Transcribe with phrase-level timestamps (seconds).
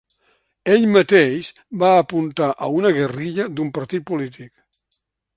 [0.75, 1.49] Ell mateix
[1.83, 4.51] va apuntar a una ‘guerrilla’ d’un partit polític.